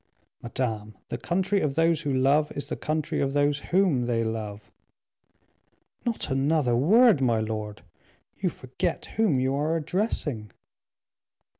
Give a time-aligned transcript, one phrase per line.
[0.41, 4.71] "Madame, the country of those who love is the country of those whom they love."
[6.07, 7.83] "Not another word, my lord;
[8.35, 10.49] you forget whom you are addressing."